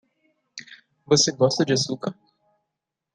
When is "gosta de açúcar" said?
1.31-2.17